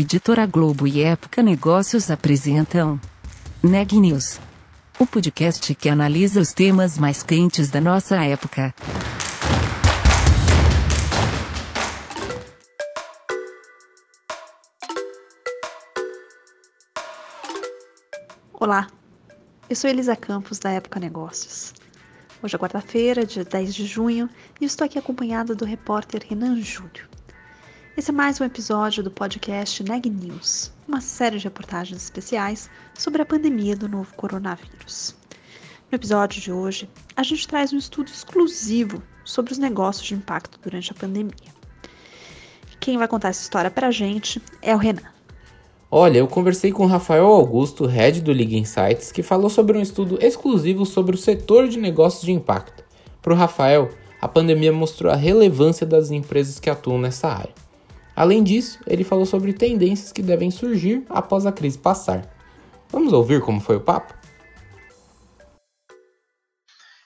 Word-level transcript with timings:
Editora 0.00 0.46
Globo 0.46 0.86
e 0.86 1.02
Época 1.02 1.42
Negócios 1.42 2.08
apresentam 2.08 3.00
Neg 3.60 3.98
News, 3.98 4.38
o 4.96 5.04
podcast 5.04 5.74
que 5.74 5.88
analisa 5.88 6.40
os 6.40 6.52
temas 6.52 6.96
mais 6.96 7.24
quentes 7.24 7.68
da 7.68 7.80
nossa 7.80 8.14
época. 8.24 8.72
Olá, 18.52 18.86
eu 19.68 19.74
sou 19.74 19.90
Elisa 19.90 20.14
Campos 20.14 20.60
da 20.60 20.70
Época 20.70 21.00
Negócios. 21.00 21.74
Hoje 22.40 22.54
é 22.54 22.58
quarta-feira, 22.60 23.26
dia 23.26 23.44
10 23.44 23.74
de 23.74 23.84
junho, 23.84 24.30
e 24.60 24.64
estou 24.64 24.84
aqui 24.84 24.96
acompanhada 24.96 25.56
do 25.56 25.64
repórter 25.64 26.24
Renan 26.24 26.62
Júlio. 26.62 27.07
Esse 27.98 28.12
é 28.12 28.14
mais 28.14 28.40
um 28.40 28.44
episódio 28.44 29.02
do 29.02 29.10
podcast 29.10 29.82
Neg 29.82 30.08
News, 30.08 30.70
uma 30.86 31.00
série 31.00 31.36
de 31.36 31.42
reportagens 31.42 32.00
especiais 32.00 32.70
sobre 32.96 33.20
a 33.20 33.26
pandemia 33.26 33.74
do 33.74 33.88
novo 33.88 34.14
coronavírus. 34.14 35.16
No 35.90 35.96
episódio 35.96 36.40
de 36.40 36.52
hoje, 36.52 36.88
a 37.16 37.24
gente 37.24 37.48
traz 37.48 37.72
um 37.72 37.76
estudo 37.76 38.12
exclusivo 38.12 39.02
sobre 39.24 39.50
os 39.50 39.58
negócios 39.58 40.06
de 40.06 40.14
impacto 40.14 40.60
durante 40.62 40.92
a 40.92 40.94
pandemia. 40.94 41.52
Quem 42.78 42.96
vai 42.96 43.08
contar 43.08 43.30
essa 43.30 43.42
história 43.42 43.68
para 43.68 43.88
a 43.88 43.90
gente 43.90 44.40
é 44.62 44.72
o 44.76 44.78
Renan. 44.78 45.10
Olha, 45.90 46.18
eu 46.18 46.28
conversei 46.28 46.70
com 46.70 46.86
Rafael 46.86 47.26
Augusto, 47.26 47.84
head 47.84 48.20
do 48.20 48.32
Liga 48.32 48.54
Insights, 48.54 49.10
que 49.10 49.24
falou 49.24 49.50
sobre 49.50 49.76
um 49.76 49.82
estudo 49.82 50.20
exclusivo 50.24 50.86
sobre 50.86 51.16
o 51.16 51.18
setor 51.18 51.66
de 51.66 51.80
negócios 51.80 52.22
de 52.22 52.30
impacto. 52.30 52.84
Para 53.20 53.32
o 53.32 53.36
Rafael, 53.36 53.90
a 54.20 54.28
pandemia 54.28 54.72
mostrou 54.72 55.10
a 55.12 55.16
relevância 55.16 55.84
das 55.84 56.12
empresas 56.12 56.60
que 56.60 56.70
atuam 56.70 57.00
nessa 57.00 57.26
área. 57.26 57.67
Além 58.18 58.42
disso, 58.42 58.80
ele 58.84 59.04
falou 59.04 59.24
sobre 59.24 59.52
tendências 59.52 60.10
que 60.10 60.20
devem 60.20 60.50
surgir 60.50 61.04
após 61.08 61.46
a 61.46 61.52
crise 61.52 61.78
passar. 61.78 62.28
Vamos 62.88 63.12
ouvir 63.12 63.40
como 63.40 63.60
foi 63.60 63.76
o 63.76 63.80
papo? 63.80 64.12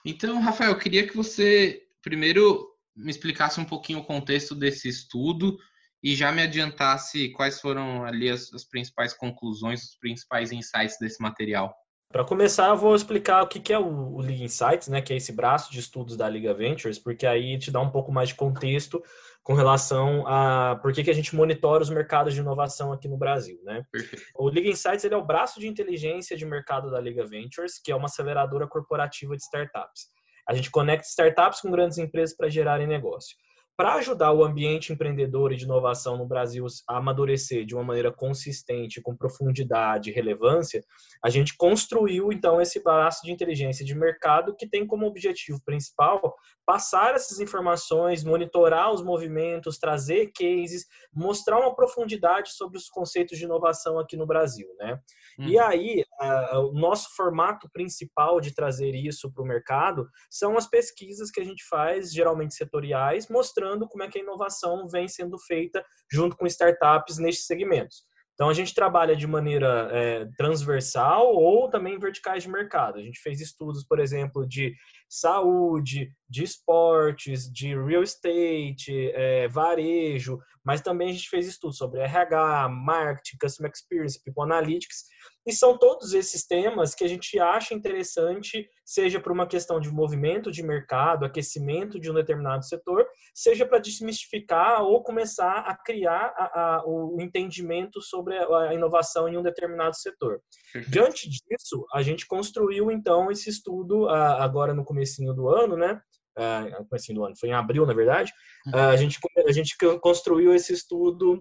Então, 0.06 0.40
Rafael, 0.40 0.70
eu 0.70 0.78
queria 0.78 1.06
que 1.06 1.14
você 1.14 1.82
primeiro 2.00 2.66
me 2.96 3.10
explicasse 3.10 3.60
um 3.60 3.64
pouquinho 3.66 3.98
o 3.98 4.04
contexto 4.06 4.54
desse 4.54 4.88
estudo 4.88 5.58
e 6.02 6.16
já 6.16 6.32
me 6.32 6.40
adiantasse 6.40 7.28
quais 7.32 7.60
foram 7.60 8.06
ali 8.06 8.30
as, 8.30 8.50
as 8.54 8.64
principais 8.64 9.12
conclusões, 9.12 9.82
os 9.82 9.96
principais 9.96 10.50
insights 10.50 10.96
desse 10.98 11.20
material. 11.20 11.74
Para 12.10 12.24
começar, 12.24 12.68
eu 12.68 12.76
vou 12.76 12.94
explicar 12.94 13.42
o 13.42 13.46
que 13.46 13.72
é 13.72 13.78
o, 13.78 14.20
Liga 14.20 14.44
Insights, 14.44 14.88
né, 14.88 15.00
que 15.00 15.12
é 15.12 15.16
esse 15.16 15.32
braço 15.32 15.72
de 15.72 15.80
estudos 15.80 16.14
da 16.14 16.28
Liga 16.28 16.52
Ventures, 16.52 16.98
porque 16.98 17.26
aí 17.26 17.58
te 17.58 17.70
dá 17.70 17.80
um 17.80 17.90
pouco 17.90 18.10
mais 18.12 18.30
de 18.30 18.34
contexto 18.34 19.02
com 19.42 19.54
relação 19.54 20.26
a 20.26 20.76
por 20.76 20.92
que, 20.92 21.02
que 21.02 21.10
a 21.10 21.14
gente 21.14 21.34
monitora 21.34 21.82
os 21.82 21.90
mercados 21.90 22.32
de 22.32 22.40
inovação 22.40 22.92
aqui 22.92 23.08
no 23.08 23.16
Brasil, 23.16 23.60
né? 23.64 23.84
Perfeito. 23.90 24.24
O 24.36 24.48
Liga 24.48 24.68
Insights 24.68 25.04
ele 25.04 25.14
é 25.14 25.16
o 25.16 25.24
braço 25.24 25.58
de 25.58 25.66
inteligência 25.66 26.36
de 26.36 26.46
mercado 26.46 26.90
da 26.90 27.00
Liga 27.00 27.26
Ventures, 27.26 27.80
que 27.82 27.90
é 27.90 27.96
uma 27.96 28.06
aceleradora 28.06 28.66
corporativa 28.68 29.36
de 29.36 29.42
startups. 29.42 30.06
A 30.48 30.54
gente 30.54 30.70
conecta 30.70 31.08
startups 31.08 31.60
com 31.60 31.70
grandes 31.70 31.98
empresas 31.98 32.36
para 32.36 32.48
gerarem 32.48 32.86
negócio 32.86 33.36
para 33.76 33.94
ajudar 33.94 34.32
o 34.32 34.44
ambiente 34.44 34.92
empreendedor 34.92 35.52
e 35.52 35.56
de 35.56 35.64
inovação 35.64 36.16
no 36.16 36.26
Brasil 36.26 36.66
a 36.88 36.98
amadurecer 36.98 37.64
de 37.64 37.74
uma 37.74 37.84
maneira 37.84 38.12
consistente, 38.12 39.00
com 39.00 39.16
profundidade 39.16 40.10
e 40.10 40.12
relevância, 40.12 40.84
a 41.24 41.30
gente 41.30 41.56
construiu 41.56 42.32
então 42.32 42.60
esse 42.60 42.82
braço 42.82 43.22
de 43.24 43.32
inteligência 43.32 43.84
de 43.84 43.94
mercado 43.94 44.54
que 44.56 44.68
tem 44.68 44.86
como 44.86 45.06
objetivo 45.06 45.60
principal 45.64 46.34
passar 46.64 47.14
essas 47.14 47.40
informações, 47.40 48.22
monitorar 48.22 48.92
os 48.92 49.02
movimentos, 49.02 49.78
trazer 49.78 50.30
cases, 50.32 50.86
mostrar 51.12 51.58
uma 51.58 51.74
profundidade 51.74 52.52
sobre 52.52 52.78
os 52.78 52.88
conceitos 52.88 53.36
de 53.38 53.44
inovação 53.44 53.98
aqui 53.98 54.16
no 54.16 54.26
Brasil, 54.26 54.68
né? 54.78 54.98
E 55.38 55.58
aí, 55.58 56.04
uh, 56.20 56.58
o 56.68 56.72
nosso 56.72 57.14
formato 57.16 57.68
principal 57.72 58.40
de 58.40 58.54
trazer 58.54 58.94
isso 58.94 59.32
para 59.32 59.42
o 59.42 59.46
mercado 59.46 60.06
são 60.30 60.56
as 60.56 60.68
pesquisas 60.68 61.30
que 61.30 61.40
a 61.40 61.44
gente 61.44 61.64
faz, 61.68 62.12
geralmente 62.12 62.54
setoriais, 62.54 63.28
mostrando 63.28 63.71
como 63.88 64.02
é 64.02 64.08
que 64.08 64.18
a 64.18 64.22
inovação 64.22 64.86
vem 64.88 65.08
sendo 65.08 65.38
feita 65.38 65.84
junto 66.10 66.36
com 66.36 66.46
startups 66.46 67.18
nestes 67.18 67.46
segmentos. 67.46 68.04
Então, 68.34 68.48
a 68.48 68.54
gente 68.54 68.74
trabalha 68.74 69.14
de 69.14 69.26
maneira 69.26 69.88
é, 69.92 70.26
transversal 70.36 71.34
ou 71.34 71.68
também 71.68 71.98
verticais 71.98 72.42
de 72.42 72.48
mercado. 72.48 72.98
A 72.98 73.02
gente 73.02 73.20
fez 73.20 73.40
estudos, 73.40 73.84
por 73.84 74.00
exemplo, 74.00 74.46
de 74.46 74.74
saúde, 75.08 76.10
de 76.28 76.42
esportes, 76.42 77.52
de 77.52 77.76
real 77.76 78.02
estate, 78.02 79.10
é, 79.14 79.46
varejo, 79.48 80.40
mas 80.64 80.80
também 80.80 81.10
a 81.10 81.12
gente 81.12 81.28
fez 81.28 81.46
estudos 81.46 81.76
sobre 81.76 82.00
RH, 82.00 82.68
marketing, 82.70 83.36
customer 83.38 83.70
experience, 83.70 84.20
people 84.24 84.42
analytics, 84.42 85.04
e 85.46 85.52
são 85.52 85.76
todos 85.76 86.12
esses 86.12 86.46
temas 86.46 86.94
que 86.94 87.04
a 87.04 87.08
gente 87.08 87.38
acha 87.38 87.74
interessante, 87.74 88.68
seja 88.84 89.20
por 89.20 89.32
uma 89.32 89.46
questão 89.46 89.80
de 89.80 89.90
movimento 89.90 90.50
de 90.50 90.62
mercado, 90.62 91.24
aquecimento 91.24 91.98
de 91.98 92.10
um 92.10 92.14
determinado 92.14 92.64
setor, 92.64 93.06
seja 93.34 93.66
para 93.66 93.78
desmistificar 93.78 94.82
ou 94.82 95.02
começar 95.02 95.58
a 95.60 95.76
criar 95.76 96.32
a, 96.36 96.76
a, 96.76 96.82
o 96.86 97.20
entendimento 97.20 98.00
sobre 98.00 98.36
a 98.38 98.74
inovação 98.74 99.28
em 99.28 99.36
um 99.36 99.42
determinado 99.42 99.96
setor. 99.96 100.40
Diante 100.88 101.28
disso, 101.28 101.84
a 101.92 102.02
gente 102.02 102.26
construiu 102.26 102.90
então 102.90 103.30
esse 103.30 103.50
estudo 103.50 104.08
agora 104.08 104.72
no 104.72 104.84
comecinho 104.84 105.34
do 105.34 105.48
ano, 105.48 105.76
né? 105.76 106.00
Uh, 106.38 106.86
comecinho 106.86 107.18
do 107.18 107.24
ano, 107.26 107.36
foi 107.38 107.50
em 107.50 107.52
abril, 107.52 107.84
na 107.84 107.92
verdade, 107.92 108.32
uh, 108.68 108.88
a, 108.88 108.96
gente, 108.96 109.18
a 109.46 109.52
gente 109.52 109.76
construiu 110.00 110.54
esse 110.54 110.72
estudo 110.72 111.38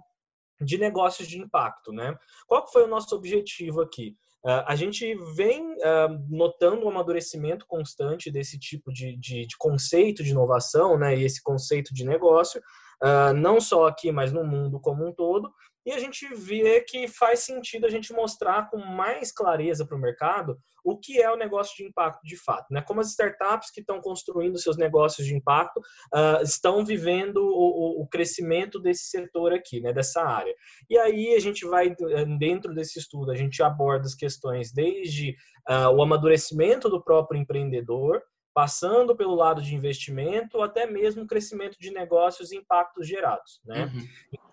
de 0.62 0.78
negócios 0.78 1.28
de 1.28 1.40
impacto, 1.40 1.92
né? 1.92 2.16
Qual 2.48 2.68
foi 2.72 2.84
o 2.84 2.88
nosso 2.88 3.16
objetivo 3.16 3.82
aqui? 3.82 4.16
Uh, 4.44 4.66
a 4.66 4.76
gente 4.76 5.14
vem 5.36 5.74
uh, 5.74 6.26
notando 6.28 6.86
um 6.86 6.90
amadurecimento 6.90 7.66
constante 7.68 8.32
desse 8.32 8.58
tipo 8.58 8.92
de, 8.92 9.16
de, 9.18 9.46
de, 9.46 9.58
conceito 9.58 10.24
de 10.24 10.32
inovação, 10.32 10.98
né? 10.98 11.16
E 11.16 11.24
esse 11.24 11.44
conceito 11.44 11.94
de 11.94 12.04
negócio, 12.04 12.60
uh, 13.04 13.34
não 13.34 13.62
só 13.62 13.86
aqui, 13.88 14.12
mas 14.12 14.32
no 14.32 14.44
mundo 14.44 14.80
como 14.80 15.08
um 15.08 15.14
todo 15.14 15.52
e 15.86 15.92
a 15.92 16.00
gente 16.00 16.28
vê 16.36 16.82
que 16.82 17.08
faz 17.08 17.40
sentido 17.40 17.86
a 17.86 17.90
gente 17.90 18.14
mostrar 18.14 18.70
com 18.70 18.78
mais 18.78 19.32
clareza 19.32 19.86
para 19.86 19.98
o 19.98 20.00
mercado 20.00 20.58
o 20.84 20.98
que 20.98 21.22
é 21.22 21.32
o 21.32 21.38
negócio 21.38 21.76
de 21.78 21.84
impacto 21.84 22.22
de 22.24 22.36
fato, 22.36 22.68
né? 22.72 22.82
Como 22.82 23.02
as 23.02 23.10
startups 23.10 23.72
que 23.72 23.82
estão 23.82 24.02
construindo 24.02 24.58
seus 24.58 24.78
negócios 24.78 25.26
de 25.28 25.36
impacto 25.36 25.80
uh, 25.80 26.44
estão 26.44 26.84
vivendo 26.84 27.38
o, 27.38 28.02
o, 28.02 28.08
crescimento 28.08 28.80
desse 28.80 29.06
setor 29.06 29.54
aqui, 29.54 29.80
né? 29.80 29.94
Dessa 29.94 30.24
área. 30.24 30.54
E 30.90 30.98
aí 30.98 31.36
a 31.36 31.40
gente 31.40 31.66
vai 31.66 31.96
dentro 32.40 32.74
desse 32.74 33.00
estudo 33.00 33.32
a 33.32 33.36
gente 33.36 33.62
aborda 33.62 34.06
as 34.06 34.16
questões 34.16 34.72
desde 34.72 35.36
uh, 35.70 35.90
o 35.96 36.02
amadurecimento 36.02 36.90
do 36.90 37.02
próprio 37.04 37.40
empreendedor 37.40 38.22
passando 38.54 39.16
pelo 39.16 39.36
lado 39.36 39.62
de 39.62 39.74
investimento, 39.74 40.62
até 40.62 40.86
mesmo 40.86 41.26
crescimento 41.26 41.78
de 41.80 41.90
negócios 41.90 42.52
e 42.52 42.58
impactos 42.58 43.08
gerados. 43.08 43.62
Né? 43.64 43.86
Uhum. 43.86 44.08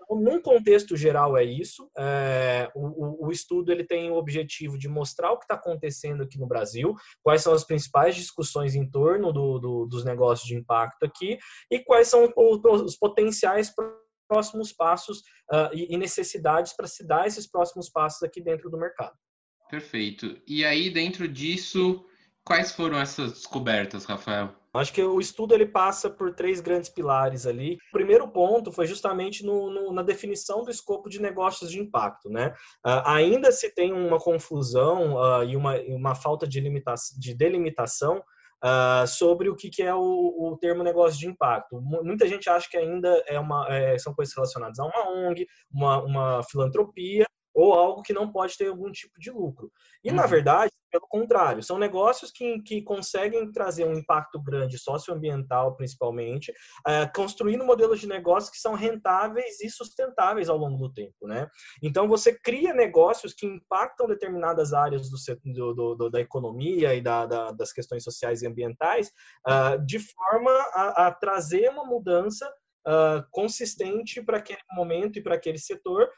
Então, 0.08 0.20
num 0.20 0.40
contexto 0.40 0.96
geral 0.96 1.36
é 1.36 1.44
isso. 1.44 1.90
É, 1.96 2.70
o, 2.74 3.26
o, 3.26 3.30
estudo 3.30 3.70
ele 3.70 3.84
tem 3.84 4.10
o 4.10 4.16
objetivo 4.16 4.78
de 4.78 4.88
mostrar 4.88 5.30
o 5.30 5.38
que 5.38 5.44
está 5.44 5.54
acontecendo 5.54 6.22
aqui 6.22 6.38
no 6.38 6.46
Brasil, 6.46 6.94
quais 7.22 7.42
são 7.42 7.52
as 7.52 7.64
principais 7.64 8.16
discussões 8.16 8.74
em 8.74 8.88
torno 8.88 9.32
do, 9.32 9.58
do, 9.58 9.86
dos 9.86 10.04
negócios 10.04 10.48
de 10.48 10.56
impacto 10.56 11.04
aqui 11.04 11.38
e 11.70 11.78
quais 11.80 12.08
são 12.08 12.32
os 12.36 12.96
potenciais 12.96 13.72
próximos 14.26 14.72
passos 14.72 15.18
uh, 15.52 15.74
e 15.74 15.96
necessidades 15.96 16.74
para 16.74 16.86
se 16.86 17.06
dar 17.06 17.26
esses 17.26 17.46
próximos 17.46 17.90
passos 17.90 18.22
aqui 18.22 18.40
dentro 18.40 18.70
do 18.70 18.78
mercado. 18.78 19.16
Perfeito. 19.70 20.40
E 20.46 20.64
aí, 20.64 20.90
dentro 20.90 21.28
disso, 21.28 22.04
Quais 22.48 22.72
foram 22.72 22.98
essas 22.98 23.32
descobertas, 23.32 24.06
Rafael? 24.06 24.56
Acho 24.78 24.92
que 24.92 25.02
o 25.02 25.20
estudo 25.20 25.54
ele 25.54 25.66
passa 25.66 26.08
por 26.08 26.34
três 26.34 26.60
grandes 26.60 26.88
pilares 26.88 27.46
ali. 27.46 27.74
O 27.74 27.92
primeiro 27.92 28.28
ponto 28.28 28.72
foi 28.72 28.86
justamente 28.86 29.44
no, 29.44 29.70
no, 29.70 29.92
na 29.92 30.02
definição 30.02 30.62
do 30.62 30.70
escopo 30.70 31.08
de 31.08 31.20
negócios 31.20 31.70
de 31.70 31.80
impacto, 31.80 32.28
né? 32.28 32.54
Uh, 32.86 33.02
ainda 33.04 33.50
se 33.52 33.74
tem 33.74 33.92
uma 33.92 34.18
confusão 34.18 35.16
uh, 35.16 35.44
e 35.44 35.56
uma, 35.56 35.78
uma 35.88 36.14
falta 36.14 36.46
de, 36.46 36.60
limitação, 36.60 37.18
de 37.18 37.34
delimitação 37.34 38.22
Uh, 38.58 39.06
sobre 39.06 39.48
o 39.48 39.54
que, 39.54 39.70
que 39.70 39.84
é 39.84 39.94
o, 39.94 40.00
o, 40.00 40.58
termo 40.60 40.82
negócio 40.82 41.16
de 41.16 41.28
impacto. 41.28 41.80
Muita 41.80 42.26
gente 42.26 42.50
acha 42.50 42.68
que 42.68 42.76
ainda 42.76 43.22
é 43.28 43.38
uma, 43.38 43.64
é, 43.72 43.96
são 43.98 44.12
coisas 44.12 44.34
relacionadas 44.34 44.80
a 44.80 44.84
uma 44.84 45.28
ONG, 45.28 45.46
uma, 45.72 46.02
uma 46.02 46.42
filantropia, 46.42 47.24
ou 47.54 47.72
algo 47.72 48.02
que 48.02 48.12
não 48.12 48.30
pode 48.30 48.56
ter 48.56 48.68
algum 48.68 48.90
tipo 48.90 49.18
de 49.20 49.30
lucro. 49.30 49.70
E, 50.02 50.10
uhum. 50.10 50.16
na 50.16 50.26
verdade, 50.26 50.72
pelo 50.90 51.06
contrário, 51.06 51.62
são 51.62 51.78
negócios 51.78 52.30
que, 52.30 52.60
que 52.62 52.82
conseguem 52.82 53.50
trazer 53.52 53.84
um 53.84 53.94
impacto 53.94 54.40
grande 54.40 54.78
socioambiental, 54.78 55.76
principalmente, 55.76 56.52
é, 56.86 57.06
construindo 57.06 57.64
modelos 57.64 58.00
de 58.00 58.06
negócios 58.06 58.50
que 58.50 58.58
são 58.58 58.74
rentáveis 58.74 59.60
e 59.60 59.70
sustentáveis 59.70 60.48
ao 60.48 60.56
longo 60.56 60.78
do 60.78 60.92
tempo, 60.92 61.26
né? 61.26 61.48
Então, 61.82 62.08
você 62.08 62.32
cria 62.32 62.72
negócios 62.72 63.34
que 63.34 63.46
impactam 63.46 64.06
determinadas 64.06 64.72
áreas 64.72 65.08
do, 65.10 65.74
do, 65.74 65.94
do 65.94 66.10
da 66.10 66.20
economia 66.20 66.94
e 66.94 67.00
da, 67.00 67.26
da, 67.26 67.52
das 67.52 67.72
questões 67.72 68.02
sociais 68.02 68.42
e 68.42 68.46
ambientais, 68.46 69.10
uh, 69.46 69.84
de 69.84 69.98
forma 69.98 70.50
a, 70.50 71.06
a 71.06 71.12
trazer 71.12 71.70
uma 71.70 71.84
mudança 71.84 72.50
Uh, 72.86 73.20
consistente 73.32 74.22
para 74.22 74.38
aquele 74.38 74.62
momento 74.72 75.18
e 75.18 75.22
para 75.22 75.34
aquele 75.34 75.58
setor 75.58 76.08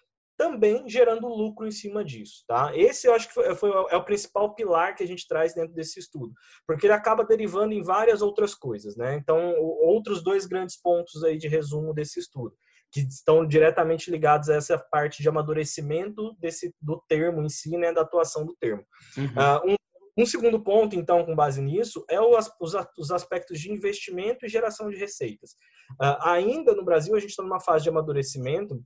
também 0.40 0.88
gerando 0.88 1.28
lucro 1.28 1.66
em 1.66 1.70
cima 1.70 2.02
disso, 2.02 2.44
tá? 2.48 2.74
Esse 2.74 3.06
eu 3.06 3.12
acho 3.12 3.28
que 3.28 3.34
foi, 3.34 3.54
foi, 3.54 3.70
é 3.90 3.96
o 3.96 4.04
principal 4.06 4.54
pilar 4.54 4.96
que 4.96 5.04
a 5.04 5.06
gente 5.06 5.28
traz 5.28 5.52
dentro 5.52 5.74
desse 5.74 6.00
estudo, 6.00 6.32
porque 6.66 6.86
ele 6.86 6.94
acaba 6.94 7.26
derivando 7.26 7.74
em 7.74 7.82
várias 7.82 8.22
outras 8.22 8.54
coisas, 8.54 8.96
né? 8.96 9.16
Então, 9.16 9.54
outros 9.58 10.24
dois 10.24 10.46
grandes 10.46 10.80
pontos 10.80 11.22
aí 11.24 11.36
de 11.36 11.46
resumo 11.46 11.92
desse 11.92 12.18
estudo 12.18 12.54
que 12.90 13.00
estão 13.00 13.46
diretamente 13.46 14.10
ligados 14.10 14.48
a 14.48 14.54
essa 14.54 14.78
parte 14.78 15.22
de 15.22 15.28
amadurecimento 15.28 16.34
desse 16.40 16.74
do 16.80 17.00
termo 17.06 17.42
em 17.42 17.48
si, 17.48 17.76
né, 17.76 17.92
da 17.92 18.00
atuação 18.00 18.44
do 18.44 18.56
termo. 18.58 18.82
Uhum. 19.16 19.26
Uh, 19.26 19.72
um 19.72 19.76
um 20.18 20.26
segundo 20.26 20.60
ponto, 20.60 20.96
então, 20.96 21.24
com 21.24 21.36
base 21.36 21.62
nisso, 21.62 22.04
é 22.10 22.20
os, 22.20 22.50
os 22.98 23.10
aspectos 23.10 23.58
de 23.58 23.72
investimento 23.72 24.44
e 24.44 24.48
geração 24.48 24.90
de 24.90 24.96
receitas. 24.96 25.52
Uh, 25.92 26.18
ainda 26.22 26.74
no 26.74 26.84
Brasil, 26.84 27.14
a 27.14 27.18
gente 27.18 27.30
está 27.30 27.42
numa 27.42 27.60
fase 27.60 27.84
de 27.84 27.90
amadurecimento 27.90 28.82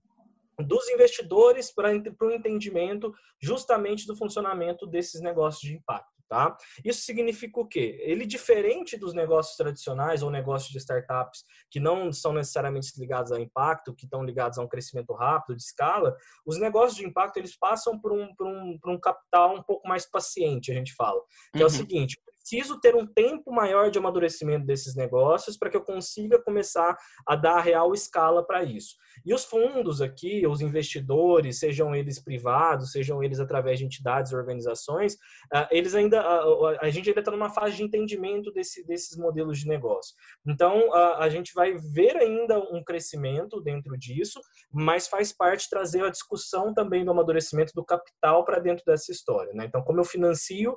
dos 0.58 0.88
investidores 0.88 1.72
para 1.72 1.90
o 1.90 2.30
entendimento 2.30 3.12
justamente 3.40 4.06
do 4.06 4.16
funcionamento 4.16 4.86
desses 4.86 5.20
negócios 5.20 5.62
de 5.62 5.76
impacto. 5.76 6.14
Tá? 6.26 6.56
Isso 6.82 7.02
significa 7.02 7.60
o 7.60 7.66
quê? 7.66 7.98
Ele, 8.00 8.24
diferente 8.24 8.96
dos 8.96 9.12
negócios 9.12 9.56
tradicionais 9.56 10.22
ou 10.22 10.30
negócios 10.30 10.72
de 10.72 10.78
startups 10.78 11.44
que 11.70 11.78
não 11.78 12.12
são 12.12 12.32
necessariamente 12.32 12.98
ligados 12.98 13.30
a 13.30 13.38
impacto, 13.38 13.94
que 13.94 14.06
estão 14.06 14.24
ligados 14.24 14.58
a 14.58 14.62
um 14.62 14.68
crescimento 14.68 15.12
rápido, 15.12 15.54
de 15.54 15.62
escala, 15.62 16.16
os 16.46 16.58
negócios 16.58 16.96
de 16.96 17.06
impacto 17.06 17.36
eles 17.36 17.56
passam 17.56 18.00
por 18.00 18.10
um, 18.10 18.34
por 18.34 18.46
um, 18.46 18.78
por 18.78 18.90
um 18.90 18.98
capital 18.98 19.54
um 19.54 19.62
pouco 19.62 19.86
mais 19.86 20.10
paciente, 20.10 20.72
a 20.72 20.74
gente 20.74 20.94
fala. 20.94 21.20
Que 21.52 21.58
uhum. 21.58 21.62
é 21.62 21.64
o 21.64 21.68
uhum. 21.68 21.70
seguinte: 21.70 22.18
preciso 22.44 22.78
ter 22.78 22.94
um 22.94 23.06
tempo 23.06 23.50
maior 23.50 23.90
de 23.90 23.98
amadurecimento 23.98 24.66
desses 24.66 24.94
negócios 24.94 25.56
para 25.56 25.70
que 25.70 25.76
eu 25.76 25.82
consiga 25.82 26.38
começar 26.38 26.94
a 27.26 27.34
dar 27.34 27.56
a 27.56 27.60
real 27.60 27.94
escala 27.94 28.46
para 28.46 28.62
isso. 28.62 28.96
E 29.24 29.32
os 29.32 29.44
fundos 29.44 30.02
aqui, 30.02 30.46
os 30.46 30.60
investidores, 30.60 31.58
sejam 31.58 31.94
eles 31.94 32.22
privados, 32.22 32.92
sejam 32.92 33.22
eles 33.22 33.40
através 33.40 33.78
de 33.78 33.86
entidades 33.86 34.32
organizações, 34.32 35.16
ah, 35.52 35.68
eles 35.70 35.94
ainda 35.94 36.20
a, 36.80 36.90
gente 36.90 37.08
ainda 37.08 37.20
está 37.20 37.30
numa 37.30 37.48
fase 37.48 37.76
de 37.76 37.82
entendimento 37.82 38.52
desse, 38.52 38.86
desses 38.86 39.16
modelos 39.16 39.60
de 39.60 39.66
negócio. 39.66 40.14
Então 40.46 40.92
a, 40.92 41.24
a 41.24 41.28
gente 41.30 41.54
vai 41.54 41.74
ver 41.74 42.16
ainda 42.16 42.58
um 42.58 42.84
crescimento 42.84 43.60
dentro 43.60 43.96
disso, 43.96 44.40
mas 44.70 45.08
faz 45.08 45.32
parte 45.32 45.70
trazer 45.70 46.04
a 46.04 46.10
discussão 46.10 46.74
também 46.74 47.04
do 47.04 47.10
amadurecimento 47.10 47.72
do 47.74 47.84
capital 47.84 48.44
para 48.44 48.58
dentro 48.58 48.84
dessa 48.84 49.10
história. 49.10 49.52
Né? 49.54 49.64
Então 49.64 49.82
como 49.82 50.00
eu 50.00 50.04
financio 50.04 50.76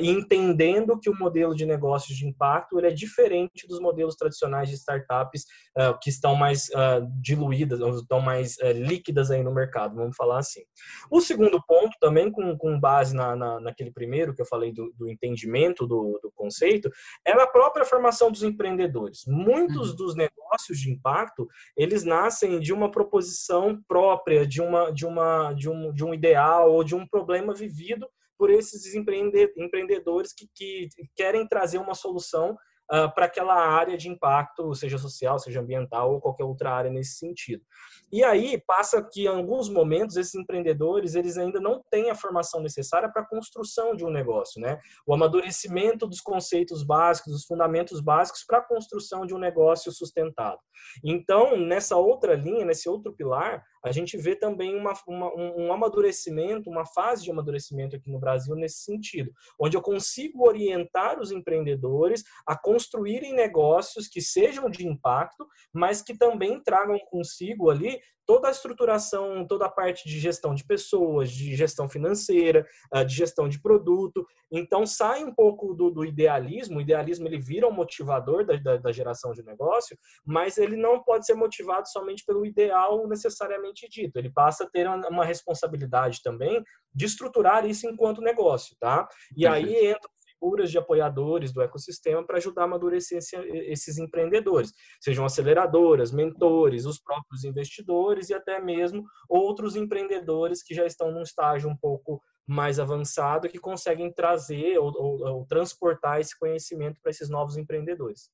e 0.00 0.10
entendendo 0.10 0.97
que 0.98 1.10
o 1.10 1.18
modelo 1.18 1.54
de 1.54 1.66
negócios 1.66 2.16
de 2.16 2.26
impacto 2.26 2.78
ele 2.78 2.88
é 2.88 2.92
diferente 2.92 3.66
dos 3.66 3.80
modelos 3.80 4.16
tradicionais 4.16 4.68
de 4.68 4.74
startups 4.76 5.44
uh, 5.76 5.98
que 6.00 6.10
estão 6.10 6.34
mais 6.34 6.68
uh, 6.70 7.06
diluídas, 7.20 7.80
ou 7.80 7.96
estão 7.96 8.20
mais 8.20 8.56
uh, 8.58 8.72
líquidas 8.72 9.30
aí 9.30 9.42
no 9.42 9.52
mercado, 9.52 9.94
vamos 9.94 10.16
falar 10.16 10.38
assim. 10.38 10.62
O 11.10 11.20
segundo 11.20 11.62
ponto, 11.66 11.96
também 12.00 12.30
com, 12.30 12.56
com 12.56 12.78
base 12.78 13.14
na, 13.14 13.34
na, 13.34 13.60
naquele 13.60 13.90
primeiro 13.90 14.34
que 14.34 14.42
eu 14.42 14.46
falei 14.46 14.72
do, 14.72 14.92
do 14.96 15.08
entendimento 15.08 15.86
do, 15.86 16.18
do, 16.22 16.30
conceito, 16.34 16.90
é 17.26 17.32
a 17.32 17.46
própria 17.46 17.84
formação 17.84 18.30
dos 18.30 18.42
empreendedores. 18.42 19.22
Muitos 19.26 19.90
uhum. 19.90 19.96
dos 19.96 20.14
negócios 20.14 20.78
de 20.78 20.90
impacto, 20.90 21.48
eles 21.76 22.04
nascem 22.04 22.60
de 22.60 22.72
uma 22.72 22.90
proposição 22.90 23.80
própria, 23.86 24.46
de, 24.46 24.60
uma, 24.60 24.92
de, 24.92 25.06
uma, 25.06 25.52
de, 25.52 25.68
um, 25.68 25.92
de 25.92 26.04
um 26.04 26.14
ideal 26.14 26.72
ou 26.72 26.84
de 26.84 26.94
um 26.94 27.06
problema 27.06 27.54
vivido 27.54 28.08
por 28.38 28.50
esses 28.50 28.94
empreendedores 28.94 30.32
que, 30.32 30.48
que 30.54 30.88
querem 31.16 31.46
trazer 31.46 31.78
uma 31.78 31.94
solução 31.94 32.56
uh, 32.92 33.12
para 33.14 33.26
aquela 33.26 33.54
área 33.54 33.96
de 33.96 34.08
impacto, 34.08 34.74
seja 34.74 34.98
social, 34.98 35.38
seja 35.38 35.60
ambiental 35.60 36.12
ou 36.12 36.20
qualquer 36.20 36.44
outra 36.44 36.72
área 36.72 36.90
nesse 36.90 37.18
sentido. 37.18 37.62
E 38.10 38.24
aí 38.24 38.62
passa 38.66 39.02
que 39.02 39.24
em 39.24 39.26
alguns 39.26 39.68
momentos 39.68 40.16
esses 40.16 40.34
empreendedores 40.34 41.14
eles 41.14 41.36
ainda 41.36 41.60
não 41.60 41.82
têm 41.90 42.10
a 42.10 42.14
formação 42.14 42.60
necessária 42.60 43.10
para 43.10 43.22
a 43.22 43.26
construção 43.26 43.94
de 43.94 44.04
um 44.04 44.10
negócio, 44.10 44.60
né? 44.60 44.80
O 45.06 45.12
amadurecimento 45.12 46.06
dos 46.06 46.20
conceitos 46.20 46.82
básicos, 46.82 47.32
dos 47.32 47.44
fundamentos 47.44 48.00
básicos 48.00 48.44
para 48.44 48.58
a 48.58 48.62
construção 48.62 49.26
de 49.26 49.34
um 49.34 49.38
negócio 49.38 49.92
sustentado. 49.92 50.58
Então, 51.04 51.56
nessa 51.56 51.96
outra 51.96 52.34
linha, 52.34 52.64
nesse 52.64 52.88
outro 52.88 53.12
pilar, 53.12 53.62
a 53.84 53.92
gente 53.92 54.16
vê 54.16 54.34
também 54.34 54.74
uma, 54.76 54.92
uma, 55.06 55.34
um 55.34 55.72
amadurecimento, 55.72 56.70
uma 56.70 56.84
fase 56.84 57.24
de 57.24 57.30
amadurecimento 57.30 57.96
aqui 57.96 58.10
no 58.10 58.18
Brasil 58.18 58.54
nesse 58.54 58.84
sentido, 58.84 59.32
onde 59.60 59.76
eu 59.76 59.82
consigo 59.82 60.46
orientar 60.46 61.20
os 61.20 61.30
empreendedores 61.30 62.24
a 62.46 62.56
construírem 62.56 63.34
negócios 63.34 64.08
que 64.08 64.20
sejam 64.20 64.68
de 64.68 64.86
impacto, 64.86 65.46
mas 65.72 66.02
que 66.02 66.16
também 66.16 66.62
tragam 66.62 66.98
consigo 67.10 67.70
ali 67.70 68.00
toda 68.28 68.48
a 68.48 68.50
estruturação, 68.50 69.46
toda 69.46 69.64
a 69.64 69.70
parte 69.70 70.06
de 70.06 70.20
gestão 70.20 70.54
de 70.54 70.62
pessoas, 70.62 71.30
de 71.30 71.56
gestão 71.56 71.88
financeira, 71.88 72.66
ah, 72.92 73.02
de 73.02 73.14
gestão 73.14 73.48
de 73.48 73.58
produto. 73.58 74.26
Então, 74.52 74.84
sai 74.84 75.24
um 75.24 75.34
pouco 75.34 75.72
do, 75.72 75.90
do 75.90 76.04
idealismo. 76.04 76.76
O 76.76 76.80
idealismo 76.82 77.26
ele 77.26 77.38
vira 77.38 77.66
um 77.66 77.72
motivador 77.72 78.44
da, 78.44 78.56
da, 78.56 78.76
da, 78.76 78.92
geração 78.92 79.32
de 79.32 79.42
negócio, 79.42 79.98
mas 80.26 80.58
ele 80.58 80.76
não 80.76 81.02
pode 81.02 81.24
ser 81.24 81.32
motivado 81.32 81.88
somente 81.88 82.22
pelo 82.26 82.44
ideal 82.44 83.08
necessariamente 83.08 83.88
dito. 83.88 84.18
Ele 84.18 84.28
passa 84.28 84.64
a 84.64 84.68
ter 84.68 84.86
uma 84.86 85.24
responsabilidade 85.24 86.22
também 86.22 86.62
de 86.94 87.06
estruturar 87.06 87.64
isso 87.64 87.86
enquanto 87.86 88.20
negócio, 88.20 88.76
tá? 88.78 89.08
E 89.34 89.46
aí 89.46 89.86
entra 89.86 90.10
figuras 90.38 90.70
de 90.70 90.78
apoiadores 90.78 91.52
do 91.52 91.60
ecossistema 91.60 92.24
para 92.24 92.38
ajudar 92.38 92.62
a 92.62 92.64
amadurecer 92.64 93.18
esses 93.18 93.98
empreendedores, 93.98 94.72
sejam 95.00 95.24
aceleradoras, 95.24 96.12
mentores, 96.12 96.86
os 96.86 97.00
próprios 97.00 97.44
investidores 97.44 98.30
e 98.30 98.34
até 98.34 98.60
mesmo 98.60 99.04
outros 99.28 99.76
empreendedores 99.76 100.62
que 100.62 100.74
já 100.74 100.86
estão 100.86 101.10
num 101.10 101.22
estágio 101.22 101.68
um 101.68 101.76
pouco 101.76 102.22
mais 102.46 102.78
avançado 102.80 103.48
que 103.48 103.58
conseguem 103.58 104.10
trazer 104.12 104.78
ou, 104.78 104.92
ou, 104.96 105.26
ou 105.26 105.46
transportar 105.46 106.20
esse 106.20 106.38
conhecimento 106.38 106.98
para 107.02 107.10
esses 107.10 107.28
novos 107.28 107.56
empreendedores. 107.58 108.30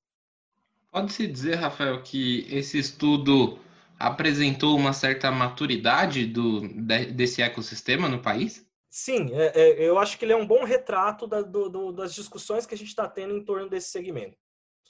Pode-se 0.92 1.26
dizer, 1.26 1.56
Rafael, 1.56 2.00
que 2.02 2.46
esse 2.48 2.78
estudo 2.78 3.58
apresentou 3.98 4.76
uma 4.76 4.92
certa 4.92 5.30
maturidade 5.32 6.26
do, 6.26 6.60
desse 7.12 7.42
ecossistema 7.42 8.08
no 8.08 8.20
país? 8.20 8.64
Sim, 8.96 9.34
é, 9.34 9.60
é, 9.60 9.88
eu 9.88 9.98
acho 9.98 10.16
que 10.16 10.24
ele 10.24 10.32
é 10.32 10.36
um 10.36 10.46
bom 10.46 10.62
retrato 10.62 11.26
da, 11.26 11.42
do, 11.42 11.68
do, 11.68 11.90
das 11.90 12.14
discussões 12.14 12.64
que 12.64 12.76
a 12.76 12.78
gente 12.78 12.90
está 12.90 13.08
tendo 13.08 13.34
em 13.36 13.44
torno 13.44 13.68
desse 13.68 13.88
segmento. 13.88 14.38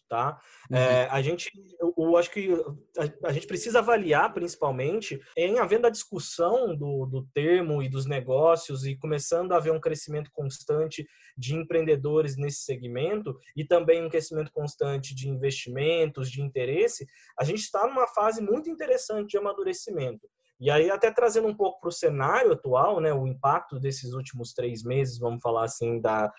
Tá? 0.07 0.39
Uhum. 0.71 0.77
É, 0.77 1.09
a 1.11 1.23
gente, 1.23 1.51
eu, 1.81 1.95
eu, 1.97 2.17
acho 2.19 2.31
que 2.31 2.51
a, 2.99 3.29
a, 3.29 3.33
gente 3.33 3.47
precisa 3.47 3.79
avaliar, 3.79 4.35
principalmente, 4.35 5.19
em 5.35 5.59
havendo 5.59 5.87
a 5.87 5.91
discussão 5.91 6.77
do, 6.77 7.07
do 7.07 7.27
termo 7.33 7.83
e 7.83 7.89
dos 7.89 8.05
negócios 8.05 8.85
e 8.85 8.95
começando 8.95 9.53
a 9.53 9.57
haver 9.57 9.73
um 9.73 9.81
crescimento 9.81 10.31
constante 10.35 11.09
de 11.35 11.55
empreendedores 11.55 12.37
nesse 12.37 12.61
segmento 12.61 13.35
e 13.57 13.65
também 13.65 14.05
um 14.05 14.11
crescimento 14.11 14.53
constante 14.53 15.15
de 15.15 15.31
investimentos, 15.31 16.31
de 16.31 16.43
interesse, 16.43 17.07
a 17.41 17.43
gente 17.45 17.61
está 17.61 17.87
numa 17.87 18.07
fase 18.09 18.43
muito 18.43 18.69
interessante 18.69 19.31
de 19.31 19.39
amadurecimento. 19.39 20.29
E 20.61 20.71
aí, 20.71 20.91
até 20.91 21.11
trazendo 21.11 21.49
um 21.49 21.55
pouco 21.55 21.81
para 21.81 21.89
o 21.89 21.93
cenário 21.93 22.53
atual, 22.53 23.01
né, 23.01 23.13
o 23.13 23.27
impacto 23.27 23.79
desses 23.79 24.13
últimos 24.13 24.53
três 24.53 24.83
meses, 24.83 25.19
vamos 25.19 25.43
falar 25.43 25.65
assim, 25.65 26.01
da, 26.01 26.33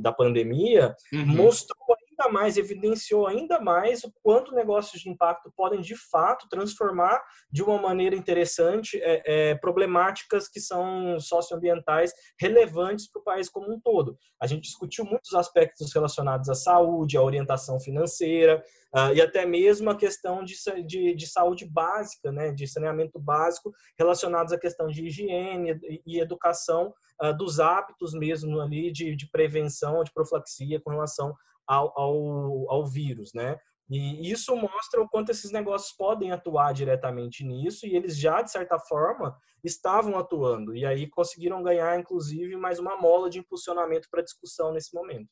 da 0.00 0.12
pandemia, 0.12 0.94
uhum. 1.12 1.26
mostrou 1.26 1.96
ainda 2.20 2.28
mais, 2.28 2.56
evidenciou 2.56 3.26
ainda 3.26 3.58
mais 3.60 4.04
o 4.04 4.12
quanto 4.22 4.54
negócios 4.54 5.00
de 5.00 5.08
impacto 5.08 5.50
podem, 5.56 5.80
de 5.80 5.96
fato, 5.96 6.48
transformar 6.48 7.22
de 7.50 7.62
uma 7.62 7.80
maneira 7.80 8.14
interessante 8.14 9.00
é, 9.02 9.22
é, 9.50 9.54
problemáticas 9.54 10.48
que 10.48 10.60
são 10.60 11.18
socioambientais 11.18 12.12
relevantes 12.38 13.10
para 13.10 13.20
o 13.20 13.24
país 13.24 13.48
como 13.48 13.72
um 13.72 13.80
todo. 13.80 14.18
A 14.40 14.46
gente 14.46 14.62
discutiu 14.62 15.04
muitos 15.04 15.34
aspectos 15.34 15.92
relacionados 15.94 16.48
à 16.48 16.54
saúde, 16.54 17.16
à 17.16 17.22
orientação 17.22 17.80
financeira, 17.80 18.62
uh, 18.94 19.14
e 19.14 19.20
até 19.20 19.46
mesmo 19.46 19.90
a 19.90 19.96
questão 19.96 20.44
de, 20.44 20.54
de, 20.86 21.14
de, 21.14 21.26
saúde 21.26 21.64
básica, 21.64 22.30
né, 22.30 22.52
de 22.52 22.66
saneamento 22.66 23.18
básico, 23.18 23.72
relacionados 23.98 24.52
à 24.52 24.58
questão 24.58 24.88
de 24.88 25.06
higiene 25.06 25.78
e, 25.82 26.02
e 26.06 26.20
educação 26.20 26.92
uh, 27.22 27.36
dos 27.36 27.60
hábitos 27.60 28.12
mesmo 28.12 28.60
ali 28.60 28.92
de, 28.92 29.16
de 29.16 29.30
prevenção, 29.30 30.02
de 30.02 30.12
profilaxia 30.12 30.80
com 30.80 30.90
relação 30.90 31.34
ao, 31.66 31.98
ao, 31.98 32.70
ao 32.70 32.86
vírus, 32.86 33.32
né? 33.34 33.58
E 33.90 34.30
isso 34.30 34.54
mostra 34.54 35.02
o 35.02 35.08
quanto 35.08 35.30
esses 35.30 35.50
negócios 35.50 35.92
podem 35.96 36.30
atuar 36.30 36.72
diretamente 36.72 37.42
nisso, 37.42 37.86
e 37.86 37.96
eles 37.96 38.16
já, 38.16 38.40
de 38.40 38.52
certa 38.52 38.78
forma, 38.78 39.36
estavam 39.64 40.16
atuando. 40.16 40.76
E 40.76 40.86
aí 40.86 41.08
conseguiram 41.08 41.60
ganhar, 41.60 41.98
inclusive, 41.98 42.56
mais 42.56 42.78
uma 42.78 42.96
mola 42.96 43.28
de 43.28 43.40
impulsionamento 43.40 44.08
para 44.08 44.20
a 44.20 44.24
discussão 44.24 44.72
nesse 44.72 44.94
momento. 44.94 45.28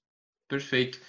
Perfeito. 0.49 1.01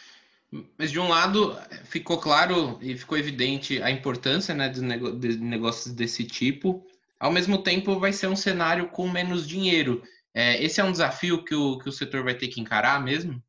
Mas, 0.77 0.91
de 0.91 0.99
um 0.99 1.07
lado, 1.07 1.55
ficou 1.85 2.19
claro 2.19 2.77
e 2.81 2.95
ficou 2.95 3.17
evidente 3.17 3.81
a 3.81 3.89
importância 3.89 4.53
né, 4.53 4.69
de 4.69 4.81
negócios 4.81 5.93
desse 5.93 6.25
tipo. 6.25 6.85
Ao 7.19 7.31
mesmo 7.31 7.63
tempo, 7.63 7.99
vai 7.99 8.13
ser 8.13 8.27
um 8.27 8.35
cenário 8.35 8.89
com 8.89 9.09
menos 9.09 9.47
dinheiro. 9.47 10.03
É, 10.33 10.63
esse 10.63 10.79
é 10.79 10.83
um 10.83 10.91
desafio 10.91 11.43
que 11.43 11.55
o, 11.55 11.79
que 11.79 11.89
o 11.89 11.91
setor 11.91 12.23
vai 12.23 12.35
ter 12.35 12.47
que 12.47 12.61
encarar 12.61 13.03
mesmo? 13.03 13.41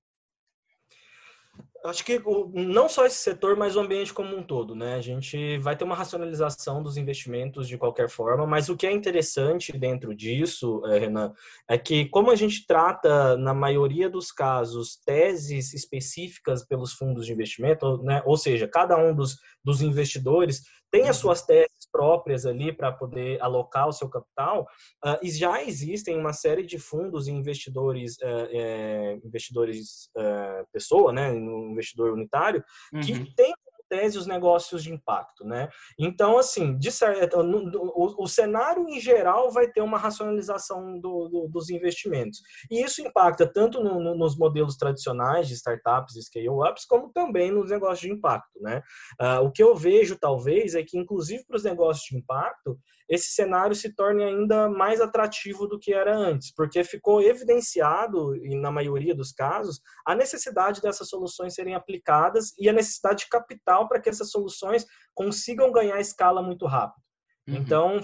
Acho 1.83 2.05
que 2.05 2.21
não 2.53 2.91
só 2.91 3.07
esse 3.07 3.17
setor, 3.17 3.57
mas 3.57 3.75
o 3.75 3.81
ambiente 3.81 4.13
como 4.13 4.37
um 4.37 4.43
todo, 4.43 4.75
né? 4.75 4.97
A 4.97 5.01
gente 5.01 5.57
vai 5.59 5.75
ter 5.75 5.85
uma 5.85 5.95
racionalização 5.95 6.83
dos 6.83 6.99
investimentos 6.99 7.67
de 7.67 7.79
qualquer 7.79 8.09
forma, 8.09 8.47
mas 8.47 8.69
o 8.69 8.77
que 8.77 8.87
é 8.87 8.93
interessante 8.93 9.73
dentro 9.73 10.15
disso, 10.15 10.83
eh, 10.87 10.99
Renan, 10.99 11.33
é 11.67 11.79
que 11.79 12.05
como 12.11 12.31
a 12.31 12.37
gente 12.37 12.67
trata, 12.67 13.35
na 13.39 13.55
maioria 13.55 14.11
dos 14.11 14.31
casos, 14.31 15.01
teses 15.07 15.73
específicas 15.73 16.67
pelos 16.67 16.93
fundos 16.93 17.25
de 17.25 17.33
investimento, 17.33 18.03
né? 18.03 18.23
Ou 18.27 18.37
seja, 18.37 18.69
cada 18.69 18.99
um 18.99 19.15
dos, 19.15 19.39
dos 19.65 19.81
investidores 19.81 20.63
tem 20.90 21.09
as 21.09 21.16
uhum. 21.16 21.23
suas 21.23 21.42
teses 21.42 21.68
próprias 21.90 22.47
ali 22.47 22.73
para 22.73 22.92
poder 22.92 23.40
alocar 23.40 23.88
o 23.88 23.92
seu 23.92 24.09
capital, 24.09 24.66
uh, 25.04 25.18
e 25.23 25.30
já 25.30 25.62
existem 25.62 26.18
uma 26.18 26.32
série 26.32 26.64
de 26.64 26.78
fundos 26.78 27.28
e 27.28 27.32
investidores, 27.32 28.16
uh, 28.18 28.49
é, 28.50 29.20
investidores 29.25 30.11
uh, 30.16 30.66
pessoa, 30.73 31.12
né, 31.12 31.30
um 31.30 31.73
investidor 31.73 32.12
unitário, 32.12 32.62
uhum. 32.92 33.00
que 33.00 33.35
tem 33.35 33.54
tese 33.90 34.16
os 34.16 34.26
negócios 34.26 34.85
de 34.85 34.92
impacto, 34.92 35.44
né? 35.44 35.68
Então, 35.99 36.38
assim, 36.38 36.78
certo, 36.90 37.40
o, 37.40 38.23
o, 38.23 38.26
cenário 38.28 38.88
em 38.88 39.00
geral 39.00 39.50
vai 39.50 39.68
ter 39.68 39.80
uma 39.80 39.99
racionalização 39.99 40.99
do, 41.00 41.28
do, 41.28 41.49
dos 41.49 41.68
investimentos. 41.70 42.40
E 42.70 42.82
isso 42.82 43.02
impacta 43.02 43.47
tanto 43.47 43.82
no, 43.82 44.00
no, 44.00 44.16
nos 44.16 44.38
modelos 44.38 44.76
tradicionais 44.76 45.49
de 45.49 45.54
startups 45.54 46.14
e 46.14 46.23
scale-ups, 46.23 46.85
como 46.85 47.12
também 47.12 47.50
nos 47.50 47.70
negócios 47.70 48.00
de 48.00 48.12
impacto, 48.12 48.61
né? 48.61 48.80
Uh, 49.20 49.44
o 49.44 49.50
que 49.50 49.62
eu 49.62 49.75
vejo, 49.75 50.16
talvez, 50.16 50.75
é 50.75 50.82
que, 50.85 50.97
inclusive 50.97 51.44
para 51.44 51.56
os 51.56 51.64
negócios 51.64 52.06
de 52.06 52.16
impacto, 52.16 52.78
esse 53.11 53.33
cenário 53.33 53.75
se 53.75 53.93
torne 53.93 54.23
ainda 54.23 54.69
mais 54.69 55.00
atrativo 55.00 55.67
do 55.67 55.81
que 55.81 55.93
era 55.93 56.17
antes, 56.17 56.55
porque 56.55 56.85
ficou 56.85 57.21
evidenciado, 57.21 58.37
e 58.37 58.55
na 58.55 58.71
maioria 58.71 59.14
dos 59.14 59.33
casos, 59.33 59.81
a 60.07 60.14
necessidade 60.14 60.81
dessas 60.81 61.09
soluções 61.09 61.55
serem 61.55 61.75
aplicadas 61.75 62.55
e 62.57 62.69
a 62.69 62.73
necessidade 62.73 63.25
de 63.25 63.29
capital 63.29 63.88
para 63.88 64.00
que 64.00 64.09
essas 64.09 64.31
soluções 64.31 64.87
consigam 65.12 65.73
ganhar 65.73 66.00
escala 66.00 66.40
muito 66.40 66.67
rápido. 66.67 67.02
Uhum. 67.49 67.57
Então, 67.57 68.00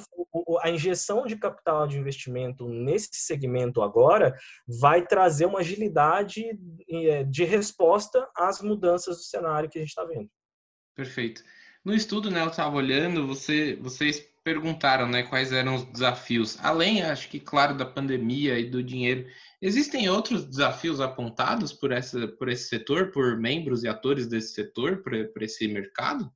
a 0.60 0.70
injeção 0.70 1.24
de 1.24 1.36
capital 1.36 1.86
de 1.86 1.98
investimento 1.98 2.68
nesse 2.68 3.10
segmento 3.12 3.82
agora 3.82 4.34
vai 4.80 5.06
trazer 5.06 5.46
uma 5.46 5.60
agilidade 5.60 6.42
eh, 6.90 7.22
de 7.22 7.44
resposta 7.44 8.28
às 8.36 8.60
mudanças 8.60 9.18
do 9.18 9.22
cenário 9.22 9.70
que 9.70 9.78
a 9.78 9.82
gente 9.82 9.90
está 9.90 10.04
vendo. 10.04 10.28
Perfeito. 10.96 11.44
No 11.86 11.94
estudo, 11.94 12.32
né, 12.32 12.42
eu 12.42 12.48
estava 12.48 12.74
olhando, 12.74 13.28
você, 13.28 13.76
vocês 13.80 14.20
perguntaram, 14.42 15.06
né, 15.06 15.22
quais 15.22 15.52
eram 15.52 15.76
os 15.76 15.84
desafios. 15.84 16.58
Além, 16.60 17.00
acho 17.00 17.28
que, 17.28 17.38
claro, 17.38 17.76
da 17.76 17.86
pandemia 17.86 18.58
e 18.58 18.68
do 18.68 18.82
dinheiro, 18.82 19.24
existem 19.62 20.08
outros 20.08 20.44
desafios 20.44 21.00
apontados 21.00 21.72
por, 21.72 21.92
essa, 21.92 22.26
por 22.26 22.48
esse 22.48 22.68
setor, 22.68 23.12
por 23.12 23.38
membros 23.38 23.84
e 23.84 23.88
atores 23.88 24.26
desse 24.26 24.52
setor, 24.52 25.00
por 25.04 25.40
esse 25.44 25.68
mercado? 25.68 26.28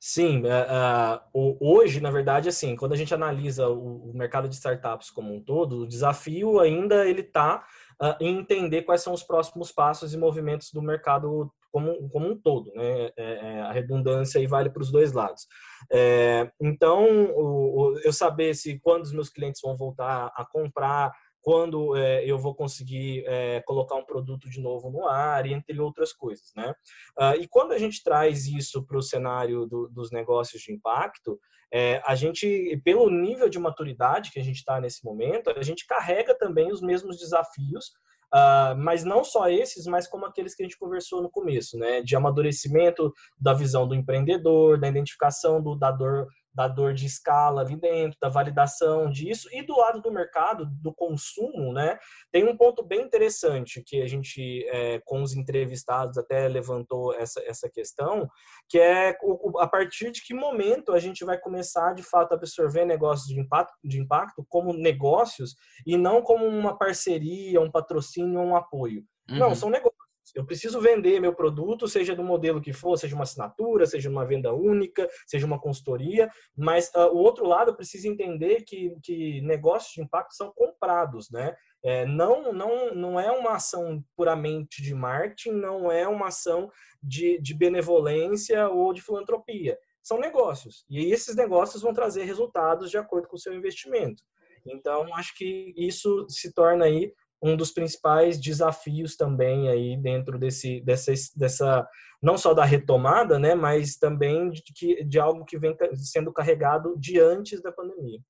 Sim, 0.00 0.44
uh, 0.44 1.56
hoje, 1.60 2.00
na 2.00 2.10
verdade, 2.10 2.48
assim, 2.48 2.74
quando 2.74 2.94
a 2.94 2.96
gente 2.96 3.12
analisa 3.12 3.68
o, 3.68 4.12
o, 4.12 4.16
mercado 4.16 4.48
de 4.48 4.54
startups 4.54 5.10
como 5.10 5.34
um 5.34 5.42
todo, 5.42 5.80
o 5.80 5.86
desafio 5.86 6.58
ainda 6.58 7.06
ele 7.06 7.20
está 7.20 7.66
uh, 8.00 8.16
em 8.18 8.38
entender 8.38 8.80
quais 8.82 9.02
são 9.02 9.12
os 9.12 9.22
próximos 9.22 9.70
passos 9.70 10.14
e 10.14 10.16
movimentos 10.16 10.72
do 10.72 10.80
mercado 10.80 11.52
como, 11.72 12.08
como 12.10 12.30
um 12.30 12.38
todo, 12.38 12.70
né? 12.74 13.06
É, 13.06 13.12
é, 13.16 13.60
a 13.62 13.72
redundância 13.72 14.38
aí 14.38 14.46
vale 14.46 14.70
para 14.70 14.82
os 14.82 14.92
dois 14.92 15.12
lados. 15.12 15.46
É, 15.90 16.50
então, 16.60 17.06
o, 17.32 17.80
o, 17.80 17.98
eu 18.00 18.12
saber 18.12 18.54
se 18.54 18.78
quando 18.80 19.04
os 19.04 19.12
meus 19.12 19.30
clientes 19.30 19.60
vão 19.62 19.76
voltar 19.76 20.30
a 20.36 20.44
comprar, 20.44 21.10
quando 21.40 21.96
é, 21.96 22.24
eu 22.24 22.38
vou 22.38 22.54
conseguir 22.54 23.24
é, 23.26 23.60
colocar 23.62 23.96
um 23.96 24.04
produto 24.04 24.48
de 24.48 24.60
novo 24.60 24.90
no 24.90 25.08
ar, 25.08 25.44
entre 25.46 25.80
outras 25.80 26.12
coisas, 26.12 26.52
né? 26.54 26.72
Uh, 27.18 27.40
e 27.40 27.48
quando 27.48 27.72
a 27.72 27.78
gente 27.78 28.02
traz 28.04 28.46
isso 28.46 28.86
para 28.86 28.96
o 28.96 29.02
cenário 29.02 29.66
do, 29.66 29.88
dos 29.88 30.12
negócios 30.12 30.62
de 30.62 30.72
impacto, 30.72 31.40
é, 31.74 32.00
a 32.06 32.14
gente, 32.14 32.80
pelo 32.84 33.10
nível 33.10 33.48
de 33.48 33.58
maturidade 33.58 34.30
que 34.30 34.38
a 34.38 34.44
gente 34.44 34.58
está 34.58 34.80
nesse 34.80 35.04
momento, 35.04 35.50
a 35.50 35.62
gente 35.62 35.86
carrega 35.86 36.36
também 36.38 36.70
os 36.70 36.80
mesmos 36.80 37.18
desafios 37.18 37.90
Uh, 38.34 38.74
mas 38.78 39.04
não 39.04 39.22
só 39.22 39.50
esses, 39.50 39.84
mas 39.84 40.08
como 40.08 40.24
aqueles 40.24 40.54
que 40.54 40.62
a 40.62 40.66
gente 40.66 40.78
conversou 40.78 41.20
no 41.20 41.30
começo, 41.30 41.76
né? 41.76 42.00
De 42.00 42.16
amadurecimento 42.16 43.12
da 43.38 43.52
visão 43.52 43.86
do 43.86 43.94
empreendedor, 43.94 44.80
da 44.80 44.88
identificação 44.88 45.62
do 45.62 45.76
dador 45.76 46.26
da 46.54 46.68
dor 46.68 46.92
de 46.94 47.06
escala 47.06 47.62
ali 47.62 47.76
dentro, 47.76 48.18
da 48.20 48.28
validação 48.28 49.10
disso, 49.10 49.48
e 49.52 49.62
do 49.62 49.76
lado 49.76 50.00
do 50.00 50.12
mercado, 50.12 50.66
do 50.66 50.92
consumo, 50.92 51.72
né, 51.72 51.98
tem 52.30 52.44
um 52.48 52.56
ponto 52.56 52.84
bem 52.84 53.02
interessante 53.02 53.82
que 53.84 54.02
a 54.02 54.06
gente, 54.06 54.66
é, 54.68 55.00
com 55.04 55.22
os 55.22 55.34
entrevistados, 55.34 56.18
até 56.18 56.48
levantou 56.48 57.14
essa, 57.14 57.42
essa 57.46 57.68
questão, 57.70 58.28
que 58.68 58.78
é 58.78 59.16
o, 59.22 59.58
a 59.58 59.66
partir 59.66 60.10
de 60.10 60.22
que 60.22 60.34
momento 60.34 60.92
a 60.92 60.98
gente 60.98 61.24
vai 61.24 61.38
começar, 61.38 61.94
de 61.94 62.02
fato, 62.02 62.32
a 62.32 62.36
absorver 62.36 62.84
negócios 62.84 63.28
de 63.28 63.40
impacto, 63.40 63.74
de 63.82 63.98
impacto 64.00 64.44
como 64.48 64.72
negócios 64.72 65.54
e 65.86 65.96
não 65.96 66.22
como 66.22 66.46
uma 66.46 66.76
parceria, 66.76 67.60
um 67.60 67.70
patrocínio, 67.70 68.40
um 68.40 68.56
apoio. 68.56 69.04
Uhum. 69.28 69.38
Não, 69.38 69.54
são 69.54 69.70
negócios 69.70 70.01
eu 70.34 70.44
preciso 70.44 70.80
vender 70.80 71.20
meu 71.20 71.34
produto, 71.34 71.88
seja 71.88 72.14
do 72.14 72.22
modelo 72.22 72.60
que 72.60 72.72
for, 72.72 72.96
seja 72.96 73.14
uma 73.14 73.24
assinatura, 73.24 73.86
seja 73.86 74.08
uma 74.08 74.24
venda 74.24 74.52
única, 74.52 75.08
seja 75.26 75.46
uma 75.46 75.60
consultoria, 75.60 76.30
mas 76.56 76.90
uh, 76.94 77.08
o 77.12 77.16
outro 77.16 77.46
lado 77.46 77.74
precisa 77.74 78.08
entender 78.08 78.62
que, 78.62 78.96
que 79.02 79.40
negócios 79.42 79.92
de 79.94 80.02
impacto 80.02 80.34
são 80.34 80.52
comprados, 80.52 81.30
né? 81.30 81.54
É, 81.84 82.06
não, 82.06 82.52
não, 82.52 82.94
não 82.94 83.20
é 83.20 83.30
uma 83.32 83.56
ação 83.56 84.04
puramente 84.16 84.80
de 84.82 84.94
marketing, 84.94 85.52
não 85.52 85.90
é 85.90 86.06
uma 86.06 86.28
ação 86.28 86.70
de, 87.02 87.40
de 87.40 87.54
benevolência 87.54 88.68
ou 88.68 88.92
de 88.92 89.02
filantropia. 89.02 89.76
São 90.02 90.18
negócios. 90.18 90.84
E 90.88 91.12
esses 91.12 91.34
negócios 91.34 91.82
vão 91.82 91.92
trazer 91.92 92.24
resultados 92.24 92.90
de 92.90 92.98
acordo 92.98 93.28
com 93.28 93.36
o 93.36 93.38
seu 93.38 93.52
investimento. 93.52 94.22
Então, 94.64 95.12
acho 95.14 95.36
que 95.36 95.74
isso 95.76 96.26
se 96.28 96.52
torna 96.52 96.84
aí 96.84 97.12
um 97.42 97.56
dos 97.56 97.72
principais 97.72 98.40
desafios 98.40 99.16
também 99.16 99.68
aí 99.68 99.96
dentro 99.96 100.38
desse 100.38 100.80
dessa, 100.82 101.12
dessa 101.36 101.88
não 102.22 102.38
só 102.38 102.54
da 102.54 102.64
retomada, 102.64 103.38
né, 103.38 103.54
mas 103.54 103.96
também 103.96 104.50
de, 104.50 104.62
que, 104.62 105.04
de 105.04 105.18
algo 105.18 105.44
que 105.44 105.58
vem 105.58 105.76
sendo 105.96 106.32
carregado 106.32 106.96
de 106.96 107.18
antes 107.18 107.60
da 107.60 107.72
pandemia. 107.72 108.20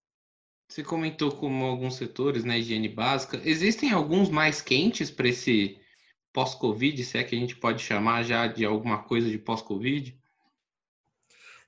Você 0.66 0.83
comentou 0.83 1.31
como 1.31 1.66
alguns 1.66 1.97
setores, 1.97 2.45
né, 2.45 2.59
higiene 2.59 2.88
básica, 2.88 3.38
existem 3.45 3.92
alguns 3.92 4.31
mais 4.31 4.62
quentes 4.62 5.11
para 5.11 5.28
esse 5.28 5.78
pós-Covid, 6.33 7.04
se 7.04 7.19
é 7.19 7.25
que 7.25 7.37
a 7.37 7.38
gente 7.38 7.57
pode 7.57 7.83
chamar 7.83 8.23
já 8.23 8.47
de 8.47 8.64
alguma 8.64 9.02
coisa 9.02 9.28
de 9.28 9.38
pós-Covid? 9.38 10.19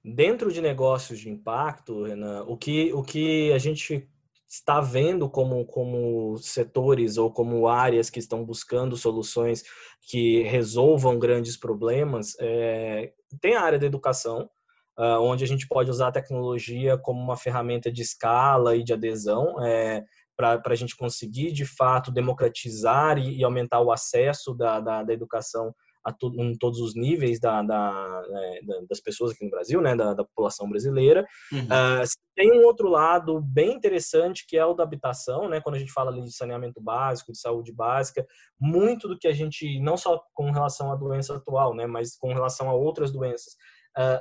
Dentro 0.03 0.51
de 0.51 0.63
negócios 0.63 1.19
de 1.19 1.29
impacto, 1.29 2.05
Renan, 2.05 2.45
o 2.45 2.57
que, 2.57 2.93
o 2.95 3.03
que 3.03 3.53
a 3.53 3.59
gente 3.59 4.09
está 4.55 4.81
vendo 4.81 5.29
como, 5.29 5.65
como 5.67 6.37
setores 6.39 7.19
ou 7.19 7.31
como 7.31 7.67
áreas 7.67 8.09
que 8.09 8.21
estão 8.21 8.45
buscando 8.45 8.97
soluções 8.97 9.65
que 10.01 10.43
resolvam 10.43 11.19
grandes 11.19 11.57
problemas, 11.57 12.37
é, 12.39 13.13
tem 13.41 13.57
a 13.57 13.63
área 13.63 13.79
da 13.79 13.87
educação, 13.87 14.49
uh, 14.99 15.21
onde 15.21 15.43
a 15.43 15.47
gente 15.47 15.67
pode 15.67 15.91
usar 15.91 16.09
a 16.09 16.13
tecnologia 16.13 16.97
como 16.97 17.21
uma 17.21 17.37
ferramenta 17.37 17.91
de 17.91 18.03
escala 18.03 18.77
e 18.77 18.85
de 18.85 18.93
adesão. 18.93 19.57
É, 19.65 20.05
para 20.37 20.61
a 20.67 20.75
gente 20.75 20.97
conseguir, 20.97 21.53
de 21.53 21.65
fato, 21.65 22.11
democratizar 22.11 23.19
e, 23.19 23.39
e 23.39 23.45
aumentar 23.45 23.81
o 23.81 23.93
acesso 23.93 24.53
da, 24.53 24.81
da, 24.81 25.03
da 25.05 25.13
educação 25.13 25.73
to, 26.13 26.33
em 26.37 26.57
todos 26.57 26.81
os 26.81 26.95
níveis 26.95 27.41
da, 27.41 27.63
da, 27.63 28.23
né, 28.29 28.61
das 28.89 29.01
pessoas 29.01 29.33
aqui 29.33 29.45
no 29.45 29.51
Brasil, 29.51 29.81
né, 29.81 29.97
da, 29.97 30.15
da 30.15 30.25
população 30.25 30.69
brasileira. 30.69 31.27
Uhum. 31.53 31.61
Uh, 31.61 32.05
tem 32.35 32.53
um 32.53 32.65
outro 32.65 32.89
lado 32.89 33.41
bem 33.41 33.73
interessante 33.73 34.45
que 34.47 34.57
é 34.57 34.65
o 34.65 34.75
da 34.75 34.83
habitação, 34.83 35.49
né, 35.49 35.61
quando 35.61 35.77
a 35.77 35.79
gente 35.79 35.93
fala 35.93 36.11
ali 36.11 36.23
de 36.23 36.35
saneamento 36.35 36.81
básico, 36.81 37.33
de 37.33 37.39
saúde 37.39 37.73
básica, 37.73 38.27
muito 38.61 39.09
do 39.09 39.19
que 39.19 39.29
a 39.29 39.33
gente, 39.33 39.81
não 39.81 39.97
só 39.97 40.23
com 40.35 40.51
relação 40.51 40.93
à 40.93 40.97
doença 40.97 41.37
atual, 41.37 41.75
né, 41.75 41.87
mas 41.87 42.17
com 42.17 42.33
relação 42.33 42.69
a 42.69 42.75
outras 42.75 43.13
doenças, 43.13 43.57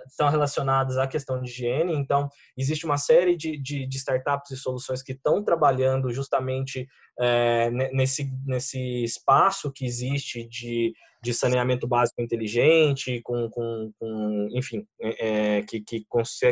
Estão 0.07 0.29
relacionadas 0.29 0.97
à 0.97 1.07
questão 1.07 1.41
de 1.41 1.49
higiene. 1.49 1.93
Então, 1.93 2.29
existe 2.57 2.85
uma 2.85 2.97
série 2.97 3.35
de, 3.35 3.57
de, 3.57 3.87
de 3.87 3.97
startups 3.97 4.51
e 4.51 4.57
soluções 4.57 5.01
que 5.01 5.13
estão 5.13 5.43
trabalhando 5.43 6.11
justamente 6.11 6.87
é, 7.19 7.69
nesse, 7.91 8.31
nesse 8.45 9.03
espaço 9.03 9.71
que 9.71 9.85
existe 9.85 10.47
de 10.47 10.93
de 11.23 11.33
saneamento 11.33 11.87
básico 11.87 12.21
inteligente, 12.21 13.21
com, 13.23 13.49
com, 13.49 13.93
com 13.97 14.49
enfim, 14.51 14.85
é, 15.01 15.61
que, 15.61 15.79
que 15.79 16.05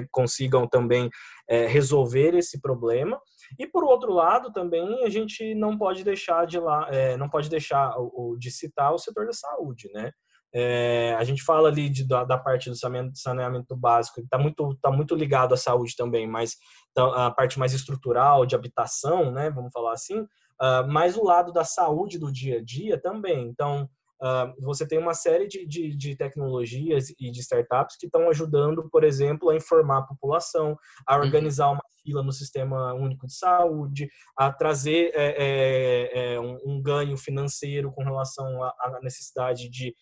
consigam 0.10 0.66
também 0.66 1.10
é, 1.48 1.68
resolver 1.68 2.34
esse 2.36 2.60
problema. 2.62 3.20
E 3.60 3.68
por 3.68 3.84
outro 3.84 4.14
lado, 4.14 4.54
também 4.54 5.04
a 5.04 5.10
gente 5.10 5.54
não 5.56 5.78
pode 5.78 6.06
deixar 6.06 6.48
de 6.48 6.58
lá, 6.58 6.90
não 7.20 7.30
pode 7.30 7.50
deixar 7.50 7.94
de 8.40 8.50
citar 8.50 8.94
o 8.94 8.98
setor 8.98 9.26
da 9.26 9.34
saúde, 9.34 9.90
né? 9.94 10.10
É, 10.54 11.16
a 11.18 11.24
gente 11.24 11.42
fala 11.44 11.70
ali 11.70 11.90
de, 11.90 12.06
da, 12.06 12.24
da, 12.24 12.38
parte 12.38 12.70
do 12.70 12.76
saneamento, 12.76 13.18
saneamento 13.18 13.76
básico, 13.76 14.20
está 14.20 14.38
muito, 14.38 14.76
tá 14.82 14.92
muito 14.92 15.16
ligado 15.16 15.54
à 15.54 15.58
saúde 15.58 15.96
também, 15.96 16.28
mas 16.28 16.58
então, 16.92 17.14
a 17.14 17.32
parte 17.32 17.58
mais 17.58 17.74
estrutural, 17.74 18.46
de 18.46 18.56
habitação, 18.56 19.32
né, 19.32 19.50
vamos 19.50 19.72
falar 19.72 19.94
assim, 19.94 20.22
uh, 20.22 20.88
mas 20.88 21.16
o 21.16 21.24
lado 21.24 21.54
da 21.54 21.64
saúde 21.64 22.20
do 22.20 22.32
dia 22.32 22.58
a 22.58 22.64
dia 22.64 23.00
também. 23.00 23.48
Então, 23.48 23.90
uh, 24.22 24.54
você 24.62 24.86
tem 24.86 25.00
uma 25.00 25.14
série 25.14 25.48
de, 25.48 25.66
de, 25.66 25.96
de, 25.96 26.16
tecnologias 26.18 27.10
e 27.18 27.32
de 27.32 27.40
startups 27.40 27.96
que 27.98 28.08
estão 28.08 28.30
ajudando, 28.30 28.90
por 28.92 29.06
exemplo, 29.06 29.50
a 29.50 29.56
informar 29.56 30.00
a 30.00 30.04
população, 30.04 30.78
a 31.08 31.16
uhum. 31.16 31.22
organizar 31.24 31.72
uma 31.72 31.82
fila 32.04 32.22
no 32.22 32.32
sistema 32.32 32.94
único 32.94 33.26
de 33.26 33.36
saúde, 33.36 34.10
a 34.36 34.52
trazer 34.52 35.12
é, 35.14 35.36
é, 35.38 36.34
é, 36.34 36.40
um, 36.40 36.58
um, 36.66 36.82
ganho 36.82 37.16
financeiro 37.16 37.92
com 37.92 38.04
relação 38.04 38.64
à 38.64 39.00
necessidade 39.02 39.70
de, 39.70 39.96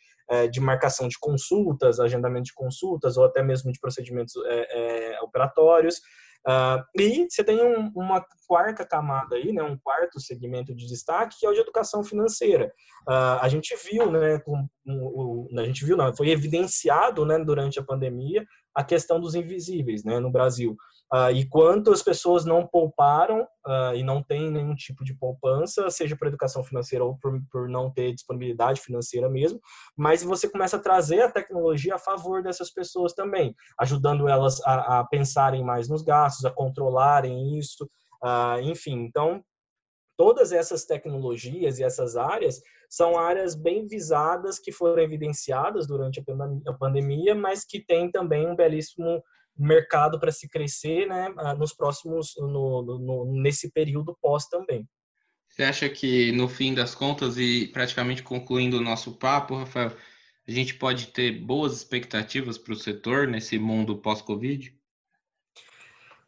de 0.52 0.60
marcação 0.60 1.08
de 1.08 1.18
consultas, 1.20 2.00
agendamento 2.00 2.46
de 2.46 2.54
consultas 2.54 3.18
ou 3.18 3.26
até 3.26 3.42
mesmo 3.42 3.72
de 3.72 3.80
procedimentos 3.80 4.34
é, 4.46 5.14
é, 5.16 5.22
operatórios. 5.22 6.00
Uh, 6.48 6.82
e 6.98 7.28
você 7.30 7.44
tem 7.44 7.62
um, 7.62 7.92
uma 7.94 8.26
quarta 8.48 8.86
camada 8.86 9.36
aí, 9.36 9.52
né, 9.52 9.62
um 9.62 9.78
quarto 9.78 10.20
segmento 10.22 10.74
de 10.74 10.88
destaque, 10.88 11.38
que 11.38 11.46
é 11.46 11.50
o 11.50 11.54
de 11.54 11.60
educação 11.60 12.04
financeira. 12.04 12.72
Uh, 13.08 13.40
a 13.42 13.50
gente 13.50 13.76
viu, 13.84 14.10
né, 14.10 14.42
a 15.58 15.64
gente 15.66 15.84
viu, 15.84 15.98
não, 15.98 16.16
foi 16.16 16.30
evidenciado, 16.30 17.26
né, 17.26 17.38
durante 17.40 17.78
a 17.78 17.84
pandemia, 17.84 18.46
a 18.76 18.84
questão 18.84 19.20
dos 19.20 19.36
invisíveis, 19.36 20.04
né, 20.04 20.20
no 20.20 20.32
Brasil. 20.32 20.76
Uh, 21.12 21.32
e 21.32 21.46
quanto 21.48 21.92
as 21.92 22.04
pessoas 22.04 22.46
não 22.46 22.68
pouparam 22.68 23.42
uh, 23.42 23.96
e 23.96 24.04
não 24.04 24.22
têm 24.22 24.52
nenhum 24.52 24.76
tipo 24.76 25.04
de 25.04 25.16
poupança, 25.16 25.90
seja 25.90 26.16
por 26.16 26.28
educação 26.28 26.64
financeira 26.64 27.04
ou 27.04 27.18
por, 27.18 27.42
por 27.52 27.68
não 27.68 27.90
ter 27.90 28.14
disponibilidade 28.14 28.80
financeira 28.80 29.28
mesmo, 29.28 29.60
mas 29.98 30.22
você 30.22 30.48
começa 30.48 30.78
a 30.78 30.82
trazer 30.82 31.22
a 31.22 31.32
tecnologia 31.32 31.96
a 31.96 32.00
favor 32.00 32.44
dessas 32.44 32.70
pessoas 32.72 33.14
também, 33.14 33.56
ajudando 33.80 34.28
elas 34.28 34.62
a, 34.62 35.00
a 35.00 35.04
pensarem 35.04 35.64
mais 35.64 35.90
nos 35.90 36.04
gastos, 36.04 36.46
a 36.46 36.52
controlarem 36.52 37.58
isso, 37.58 37.90
uh, 38.24 38.62
enfim. 38.62 39.04
Então, 39.04 39.44
todas 40.16 40.52
essas 40.52 40.86
tecnologias 40.86 41.80
e 41.80 41.84
essas 41.84 42.16
áreas 42.18 42.62
são 42.90 43.18
áreas 43.20 43.54
bem 43.54 43.86
visadas 43.86 44.58
que 44.58 44.72
foram 44.72 45.04
evidenciadas 45.04 45.86
durante 45.86 46.22
a 46.68 46.74
pandemia, 46.74 47.36
mas 47.36 47.64
que 47.64 47.80
têm 47.80 48.12
também 48.12 48.48
um 48.48 48.56
belíssimo 48.56 49.24
mercado 49.56 50.20
para 50.20 50.32
se 50.32 50.50
crescer, 50.50 51.06
né, 51.06 51.32
ah, 51.38 51.54
nos 51.54 51.74
próximos, 51.74 52.34
no, 52.38 52.82
no, 52.82 53.42
nesse 53.42 53.72
período 53.72 54.18
pós 54.22 54.48
também. 54.48 54.88
Você 55.50 55.64
acha 55.64 55.90
que 55.90 56.32
no 56.32 56.48
fim 56.48 56.74
das 56.74 56.96
contas 56.96 57.38
e 57.38 57.68
praticamente 57.68 58.24
concluindo 58.24 58.78
o 58.78 58.84
nosso 58.84 59.18
papo, 59.18 59.56
Rafael, 59.56 59.92
a 60.48 60.52
gente 60.52 60.74
pode 60.76 61.08
ter 61.08 61.32
boas 61.32 61.74
expectativas 61.74 62.58
para 62.58 62.74
o 62.74 62.78
setor 62.78 63.28
nesse 63.28 63.60
mundo 63.60 63.98
pós-Covid? 63.98 64.74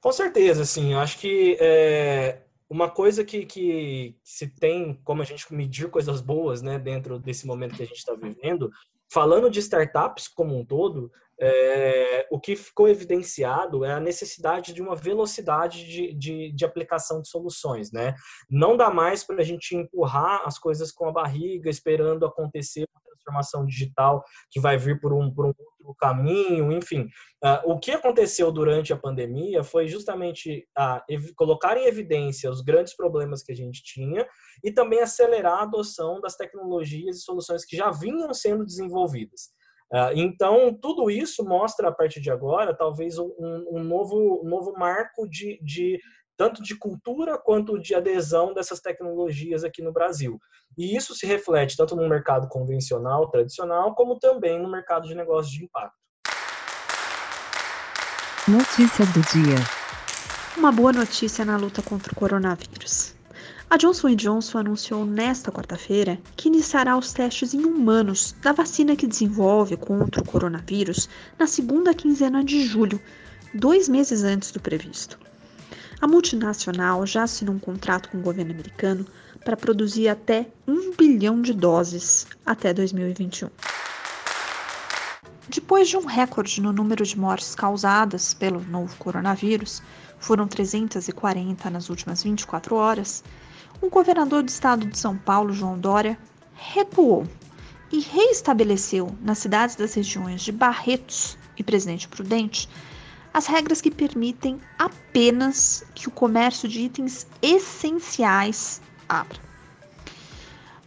Com 0.01 0.11
certeza, 0.11 0.65
sim. 0.65 0.93
Eu 0.93 0.99
acho 0.99 1.17
que 1.19 1.57
é, 1.59 2.41
uma 2.71 2.89
coisa 2.89 3.25
que, 3.25 3.45
que 3.45 4.15
se 4.23 4.47
tem 4.47 4.93
como 5.03 5.21
a 5.21 5.25
gente 5.25 5.53
medir 5.53 5.89
coisas 5.89 6.21
boas 6.21 6.61
né, 6.61 6.79
dentro 6.79 7.19
desse 7.19 7.45
momento 7.45 7.75
que 7.75 7.83
a 7.83 7.85
gente 7.85 7.97
está 7.97 8.15
vivendo, 8.15 8.71
falando 9.11 9.51
de 9.51 9.59
startups 9.59 10.29
como 10.29 10.57
um 10.57 10.63
todo, 10.63 11.11
é, 11.37 12.25
o 12.31 12.39
que 12.39 12.55
ficou 12.55 12.87
evidenciado 12.87 13.83
é 13.83 13.91
a 13.91 13.99
necessidade 13.99 14.73
de 14.73 14.81
uma 14.81 14.95
velocidade 14.95 15.85
de, 15.85 16.13
de, 16.13 16.51
de 16.53 16.63
aplicação 16.63 17.21
de 17.21 17.27
soluções. 17.27 17.91
Né? 17.91 18.15
Não 18.49 18.77
dá 18.77 18.89
mais 18.89 19.21
para 19.21 19.41
a 19.41 19.43
gente 19.43 19.75
empurrar 19.75 20.43
as 20.45 20.57
coisas 20.57 20.93
com 20.93 21.09
a 21.09 21.11
barriga, 21.11 21.69
esperando 21.69 22.25
acontecer 22.25 22.87
transformação 23.11 23.65
digital 23.65 24.23
que 24.49 24.59
vai 24.59 24.77
vir 24.77 24.99
por 24.99 25.13
um, 25.13 25.33
por 25.33 25.45
um 25.45 25.53
outro 25.79 25.95
caminho, 25.99 26.71
enfim. 26.71 27.09
Uh, 27.43 27.71
o 27.71 27.79
que 27.79 27.91
aconteceu 27.91 28.51
durante 28.51 28.93
a 28.93 28.97
pandemia 28.97 29.63
foi 29.63 29.87
justamente 29.87 30.67
uh, 30.77 31.35
colocar 31.35 31.77
em 31.77 31.85
evidência 31.85 32.49
os 32.49 32.61
grandes 32.61 32.95
problemas 32.95 33.43
que 33.43 33.51
a 33.51 33.55
gente 33.55 33.81
tinha 33.83 34.27
e 34.63 34.71
também 34.71 34.99
acelerar 34.99 35.59
a 35.59 35.63
adoção 35.63 36.21
das 36.21 36.35
tecnologias 36.35 37.17
e 37.17 37.21
soluções 37.21 37.65
que 37.65 37.75
já 37.75 37.91
vinham 37.91 38.33
sendo 38.33 38.65
desenvolvidas. 38.65 39.49
Ah, 39.93 40.11
então, 40.15 40.73
tudo 40.73 41.11
isso 41.11 41.43
mostra, 41.43 41.89
a 41.89 41.91
partir 41.91 42.21
de 42.21 42.31
agora, 42.31 42.73
talvez 42.73 43.17
um, 43.17 43.33
um 43.37 43.83
novo, 43.83 44.41
um 44.41 44.47
novo 44.47 44.71
marco 44.77 45.27
de, 45.27 45.59
de 45.61 45.99
tanto 46.41 46.63
de 46.63 46.75
cultura 46.75 47.37
quanto 47.37 47.77
de 47.77 47.93
adesão 47.93 48.51
dessas 48.51 48.79
tecnologias 48.79 49.63
aqui 49.63 49.79
no 49.79 49.93
Brasil. 49.93 50.39
E 50.75 50.97
isso 50.97 51.13
se 51.13 51.27
reflete 51.27 51.77
tanto 51.77 51.95
no 51.95 52.09
mercado 52.09 52.47
convencional, 52.47 53.29
tradicional, 53.29 53.93
como 53.93 54.17
também 54.17 54.59
no 54.59 54.67
mercado 54.67 55.07
de 55.07 55.13
negócios 55.13 55.53
de 55.53 55.63
impacto. 55.63 55.95
Notícias 58.47 59.07
do 59.09 59.21
dia. 59.21 59.55
Uma 60.57 60.71
boa 60.71 60.91
notícia 60.91 61.45
na 61.45 61.57
luta 61.57 61.83
contra 61.83 62.11
o 62.11 62.15
coronavírus. 62.15 63.13
A 63.69 63.77
Johnson 63.77 64.15
Johnson 64.15 64.57
anunciou 64.57 65.05
nesta 65.05 65.51
quarta-feira 65.51 66.17
que 66.35 66.47
iniciará 66.47 66.97
os 66.97 67.13
testes 67.13 67.53
em 67.53 67.63
humanos 67.63 68.35
da 68.41 68.51
vacina 68.51 68.95
que 68.95 69.05
desenvolve 69.05 69.77
contra 69.77 70.19
o 70.19 70.25
coronavírus 70.25 71.07
na 71.37 71.45
segunda 71.45 71.93
quinzena 71.93 72.43
de 72.43 72.65
julho, 72.65 72.99
dois 73.53 73.87
meses 73.87 74.23
antes 74.23 74.51
do 74.51 74.59
previsto. 74.59 75.19
A 76.01 76.07
multinacional 76.07 77.05
já 77.05 77.21
assinou 77.21 77.53
um 77.53 77.59
contrato 77.59 78.09
com 78.09 78.17
o 78.17 78.21
governo 78.21 78.51
americano 78.51 79.05
para 79.45 79.55
produzir 79.55 80.07
até 80.07 80.47
um 80.67 80.95
bilhão 80.95 81.39
de 81.43 81.53
doses 81.53 82.25
até 82.43 82.73
2021. 82.73 83.49
Depois 85.47 85.87
de 85.87 85.97
um 85.97 86.05
recorde 86.05 86.59
no 86.59 86.73
número 86.73 87.05
de 87.05 87.19
mortes 87.19 87.53
causadas 87.53 88.33
pelo 88.33 88.61
novo 88.61 88.95
coronavírus, 88.97 89.83
foram 90.17 90.47
340 90.47 91.69
nas 91.69 91.89
últimas 91.89 92.23
24 92.23 92.75
horas, 92.75 93.23
o 93.79 93.87
governador 93.87 94.41
do 94.41 94.49
estado 94.49 94.87
de 94.87 94.97
São 94.97 95.15
Paulo, 95.15 95.53
João 95.53 95.77
Dória, 95.77 96.17
recuou 96.53 97.27
e 97.91 97.99
reestabeleceu 97.99 99.15
nas 99.21 99.37
cidades 99.37 99.75
das 99.75 99.93
regiões 99.93 100.41
de 100.41 100.51
Barretos 100.51 101.37
e 101.57 101.63
Presidente 101.63 102.07
Prudente 102.07 102.67
as 103.33 103.47
regras 103.47 103.81
que 103.81 103.89
permitem 103.89 104.59
apenas 104.77 105.83
que 105.95 106.07
o 106.07 106.11
comércio 106.11 106.67
de 106.67 106.81
itens 106.81 107.25
essenciais 107.41 108.81
abra. 109.07 109.39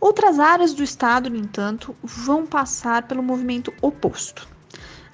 Outras 0.01 0.39
áreas 0.39 0.75
do 0.75 0.83
estado, 0.83 1.31
no 1.31 1.37
entanto, 1.37 1.97
vão 2.03 2.45
passar 2.47 3.05
pelo 3.05 3.23
movimento 3.23 3.73
oposto. 3.81 4.47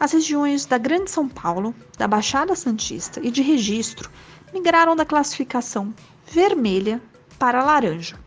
As 0.00 0.12
regiões 0.12 0.66
da 0.66 0.78
Grande 0.78 1.10
São 1.10 1.28
Paulo, 1.28 1.74
da 1.96 2.08
Baixada 2.08 2.56
Santista 2.56 3.20
e 3.22 3.30
de 3.30 3.42
Registro 3.42 4.10
migraram 4.52 4.96
da 4.96 5.04
classificação 5.04 5.94
vermelha 6.26 7.00
para 7.38 7.62
laranja 7.62 8.18